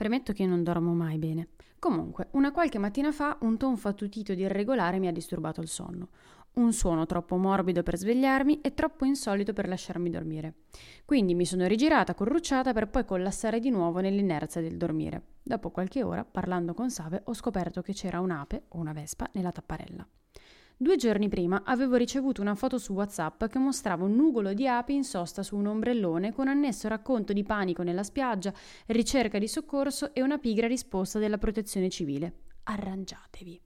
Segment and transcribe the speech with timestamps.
[0.00, 1.48] Premetto che non dormo mai bene.
[1.78, 6.08] Comunque, una qualche mattina fa un tonfo attutito ed irregolare mi ha disturbato il sonno.
[6.54, 10.54] Un suono troppo morbido per svegliarmi e troppo insolito per lasciarmi dormire.
[11.04, 15.22] Quindi mi sono rigirata corrucciata per poi collassare di nuovo nell'inerzia del dormire.
[15.42, 19.52] Dopo qualche ora, parlando con Save, ho scoperto che c'era un'ape o una vespa nella
[19.52, 20.08] tapparella.
[20.82, 24.94] Due giorni prima avevo ricevuto una foto su WhatsApp che mostrava un nugolo di api
[24.94, 28.50] in sosta su un ombrellone con annesso racconto di panico nella spiaggia,
[28.86, 32.32] ricerca di soccorso e una pigra risposta della protezione civile.
[32.62, 33.60] Arrangiatevi.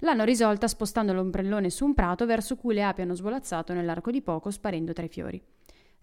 [0.00, 4.22] L'hanno risolta spostando l'ombrellone su un prato verso cui le api hanno svolazzato nell'arco di
[4.22, 5.42] poco sparendo tra i fiori.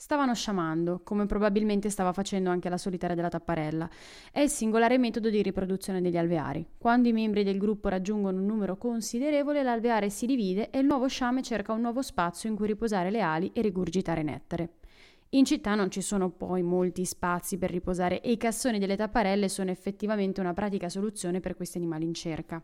[0.03, 3.89] Stavano sciamando, come probabilmente stava facendo anche la solitaria della tapparella.
[4.33, 6.67] È il singolare metodo di riproduzione degli alveari.
[6.77, 11.07] Quando i membri del gruppo raggiungono un numero considerevole, l'alveare si divide e il nuovo
[11.07, 14.71] sciame cerca un nuovo spazio in cui riposare le ali e rigurgitare nettare.
[15.29, 19.47] In città non ci sono poi molti spazi per riposare e i cassoni delle tapparelle
[19.47, 22.61] sono effettivamente una pratica soluzione per questi animali in cerca.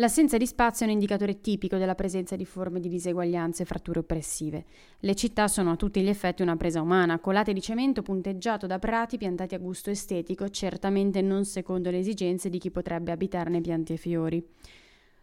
[0.00, 3.98] L'assenza di spazio è un indicatore tipico della presenza di forme di diseguaglianze e fratture
[3.98, 4.64] oppressive.
[5.00, 8.78] Le città sono a tutti gli effetti una presa umana, colate di cemento punteggiato da
[8.78, 13.94] prati piantati a gusto estetico, certamente non secondo le esigenze di chi potrebbe abitarne pianti
[13.94, 14.46] e fiori.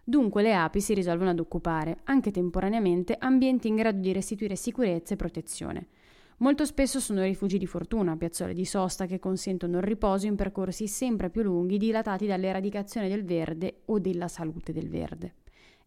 [0.04, 5.14] Dunque le api si risolvono ad occupare, anche temporaneamente, ambienti in grado di restituire sicurezza
[5.14, 5.88] e protezione.
[6.38, 10.86] Molto spesso sono rifugi di fortuna, piazzole di sosta che consentono il riposo in percorsi
[10.86, 15.36] sempre più lunghi dilatati dall'eradicazione del verde o della salute del verde.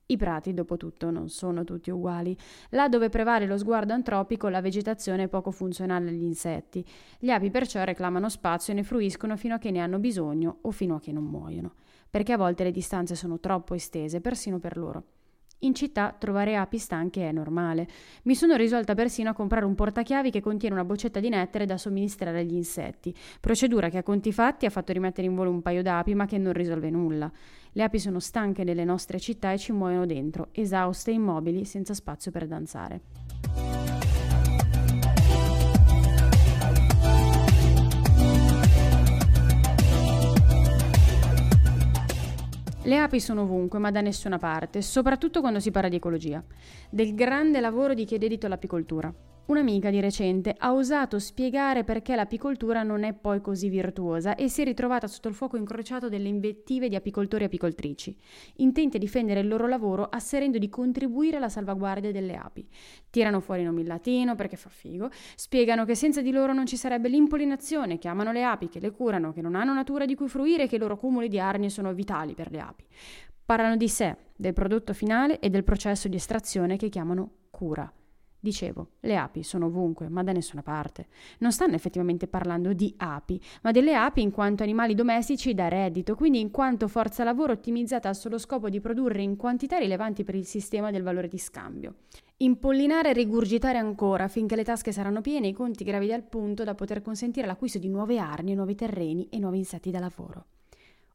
[0.06, 2.34] I prati, dopo tutto, non sono tutti uguali.
[2.70, 6.82] Là dove prevale lo sguardo antropico, la vegetazione è poco funzionale agli insetti.
[7.18, 10.70] Gli api perciò reclamano spazio e ne fruiscono fino a che ne hanno bisogno o
[10.70, 11.74] fino a che non muoiono,
[12.08, 15.04] perché a volte le distanze sono troppo estese, persino per loro.
[15.62, 17.88] In città trovare api stanche è normale.
[18.22, 21.76] Mi sono risolta persino a comprare un portachiavi che contiene una boccetta di nettare da
[21.76, 25.82] somministrare agli insetti, procedura che a conti fatti ha fatto rimettere in volo un paio
[25.82, 27.28] d'api ma che non risolve nulla.
[27.72, 31.92] Le api sono stanche nelle nostre città e ci muoiono dentro, esauste e immobili, senza
[31.92, 33.27] spazio per danzare.
[42.88, 46.42] Le api sono ovunque, ma da nessuna parte, soprattutto quando si parla di ecologia.
[46.88, 49.12] Del grande lavoro di chi è dedito all'apicoltura.
[49.48, 54.60] Un'amica di recente ha osato spiegare perché l'apicoltura non è poi così virtuosa e si
[54.60, 58.14] è ritrovata sotto il fuoco incrociato delle invettive di apicoltori e apicoltrici,
[58.56, 62.68] intenti a difendere il loro lavoro asserendo di contribuire alla salvaguardia delle api.
[63.08, 66.76] Tirano fuori nomi in latino perché fa figo, spiegano che senza di loro non ci
[66.76, 70.64] sarebbe l'impollinazione, chiamano le api, che le curano, che non hanno natura di cui fruire
[70.64, 72.84] e che i loro cumuli di arnie sono vitali per le api.
[73.46, 77.90] Parlano di sé, del prodotto finale e del processo di estrazione che chiamano cura.
[78.40, 81.08] Dicevo, le api sono ovunque, ma da nessuna parte.
[81.38, 86.14] Non stanno effettivamente parlando di api, ma delle api in quanto animali domestici da reddito,
[86.14, 90.36] quindi in quanto forza lavoro ottimizzata al solo scopo di produrre in quantità rilevanti per
[90.36, 91.94] il sistema del valore di scambio.
[92.36, 96.62] Impollinare e rigurgitare ancora finché le tasche saranno piene e i conti gravidi al punto
[96.62, 100.44] da poter consentire l'acquisto di nuove armi, nuovi terreni e nuovi insetti da lavoro.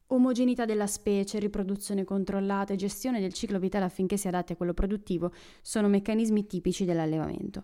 [0.08, 4.74] Omogeneità della specie, riproduzione controllata e gestione del ciclo vitale affinché si adatti a quello
[4.74, 5.32] produttivo
[5.62, 7.62] sono meccanismi tipici dell'allevamento.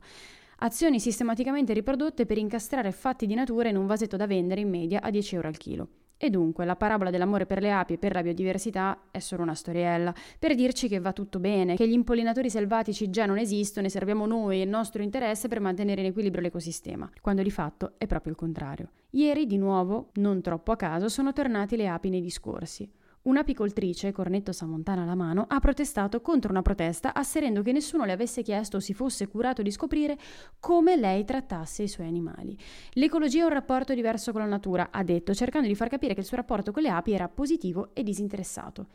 [0.63, 5.03] Azioni sistematicamente riprodotte per incastrare fatti di natura in un vasetto da vendere in media
[5.03, 5.89] a 10 euro al chilo.
[6.23, 9.55] E dunque la parabola dell'amore per le api e per la biodiversità è solo una
[9.55, 13.89] storiella, per dirci che va tutto bene, che gli impollinatori selvatici già non esistono e
[13.89, 18.07] serviamo noi e il nostro interesse per mantenere in equilibrio l'ecosistema, quando di fatto è
[18.07, 18.91] proprio il contrario.
[19.13, 22.87] Ieri, di nuovo, non troppo a caso, sono tornati le api nei discorsi.
[23.23, 28.43] Un'apicoltrice, cornetto Samontana alla mano, ha protestato contro una protesta asserendo che nessuno le avesse
[28.43, 30.17] chiesto o si fosse curato di scoprire
[30.59, 32.57] come lei trattasse i suoi animali.
[32.93, 36.21] L'ecologia è un rapporto diverso con la natura, ha detto, cercando di far capire che
[36.21, 38.87] il suo rapporto con le api era positivo e disinteressato.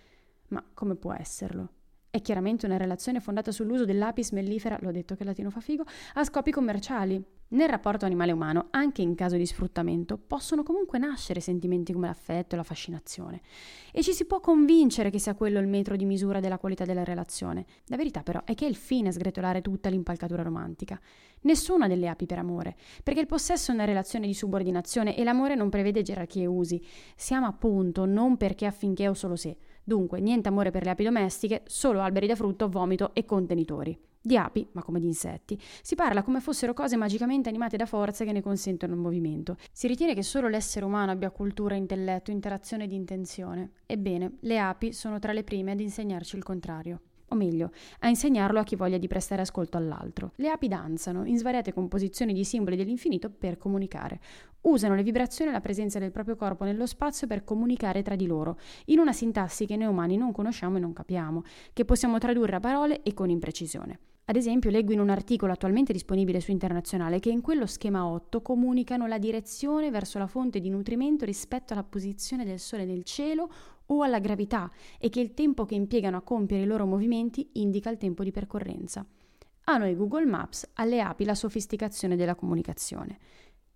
[0.47, 1.74] Ma come può esserlo?
[2.15, 5.83] È chiaramente una relazione fondata sull'uso dell'apis mellifera, l'ho detto che latino fa figo,
[6.13, 7.21] a scopi commerciali.
[7.47, 12.57] Nel rapporto animale-umano, anche in caso di sfruttamento, possono comunque nascere sentimenti come l'affetto e
[12.57, 13.41] la fascinazione.
[13.91, 17.03] E ci si può convincere che sia quello il metro di misura della qualità della
[17.03, 17.65] relazione.
[17.87, 20.97] La verità però è che è il fine a sgretolare tutta l'impalcatura romantica.
[21.41, 25.55] Nessuna delle api per amore, perché il possesso è una relazione di subordinazione e l'amore
[25.55, 26.83] non prevede gerarchie e usi.
[27.15, 29.57] Si ama appunto non perché affinché o solo se.
[29.87, 33.95] Dunque, niente amore per le api domestiche, solo alberi da frutto, vomito e contenitori.
[34.19, 38.25] Di api, ma come di insetti, si parla come fossero cose magicamente animate da forze
[38.25, 39.57] che ne consentono il movimento.
[39.71, 43.73] Si ritiene che solo l'essere umano abbia cultura, intelletto, interazione ed intenzione.
[43.85, 47.01] Ebbene, le api sono tra le prime ad insegnarci il contrario.
[47.29, 50.31] O meglio, a insegnarlo a chi voglia di prestare ascolto all'altro.
[50.35, 54.19] Le api danzano in svariate composizioni di simboli dell'infinito per comunicare.
[54.61, 58.25] Usano le vibrazioni e la presenza del proprio corpo nello spazio per comunicare tra di
[58.25, 61.43] loro, in una sintassi che noi umani non conosciamo e non capiamo,
[61.73, 63.99] che possiamo tradurre a parole e con imprecisione.
[64.27, 68.41] Ad esempio, leggo in un articolo attualmente disponibile su Internazionale che in quello schema 8
[68.41, 73.47] comunicano la direzione verso la fonte di nutrimento rispetto alla posizione del Sole nel cielo
[73.85, 77.91] o alla gravità e che il tempo che impiegano a compiere i loro movimenti indica
[77.91, 79.05] il tempo di percorrenza.
[79.65, 83.19] A noi Google Maps, alle api la sofisticazione della comunicazione.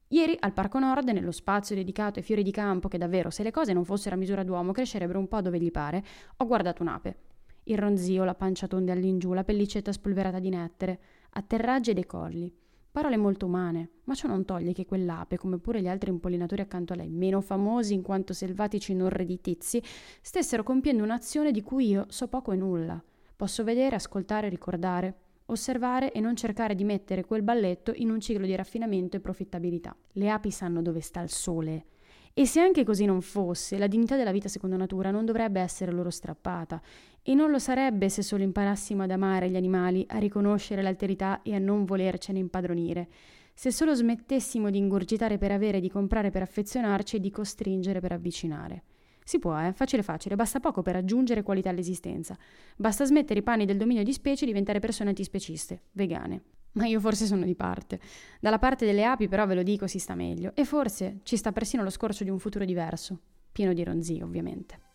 [0.07, 3.51] Ieri al Parco Nord, nello spazio dedicato ai fiori di campo, che davvero se le
[3.51, 6.03] cose non fossero a misura d'uomo crescerebbero un po' dove gli pare,
[6.37, 7.28] ho guardato un'ape
[7.71, 10.99] il ronzio, la pancia tonda all'ingiù, la pellicetta spolverata di nettere,
[11.31, 12.53] atterraggi e decolli.
[12.91, 16.93] Parole molto umane, ma ciò non toglie che quell'ape, come pure gli altri impollinatori accanto
[16.93, 19.81] a lei, meno famosi in quanto selvatici non redditizi,
[20.21, 23.01] stessero compiendo un'azione di cui io so poco e nulla.
[23.35, 28.45] Posso vedere, ascoltare, ricordare, osservare e non cercare di mettere quel balletto in un ciclo
[28.45, 29.95] di raffinamento e profittabilità.
[30.13, 31.85] Le api sanno dove sta il sole,
[32.39, 35.91] e se anche così non fosse, la dignità della vita secondo natura non dovrebbe essere
[35.91, 36.81] loro strappata,
[37.21, 41.53] e non lo sarebbe se solo imparassimo ad amare gli animali, a riconoscere l'alterità e
[41.53, 43.09] a non volercene impadronire,
[43.53, 48.13] se solo smettessimo di ingurgitare per avere, di comprare per affezionarci e di costringere per
[48.13, 48.83] avvicinare.
[49.21, 49.73] Si può, eh?
[49.73, 52.37] Facile facile, basta poco per aggiungere qualità all'esistenza.
[52.77, 56.58] Basta smettere i panni del dominio di specie e diventare persone antispeciste, vegane.
[56.73, 57.99] Ma io forse sono di parte.
[58.39, 60.51] Dalla parte delle api però ve lo dico si sta meglio.
[60.55, 63.19] E forse ci sta persino lo scorcio di un futuro diverso.
[63.51, 64.88] Pieno di ronzii, ovviamente.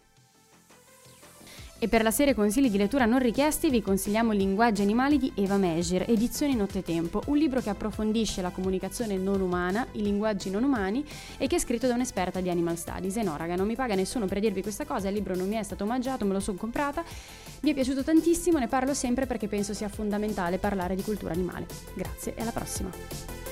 [1.85, 5.59] E per la serie consigli di lettura non richiesti vi consigliamo Linguaggi animali di Eva
[5.59, 11.05] Measure, edizioni Nottetempo, un libro che approfondisce la comunicazione non umana, i linguaggi non umani
[11.37, 13.19] e che è scritto da un'esperta di Animal Studies.
[13.19, 15.57] E no, raga, non mi paga nessuno per dirvi questa cosa, il libro non mi
[15.57, 17.05] è stato omaggiato, me lo sono comprata,
[17.61, 21.67] mi è piaciuto tantissimo, ne parlo sempre perché penso sia fondamentale parlare di cultura animale.
[21.93, 23.44] Grazie e alla prossima!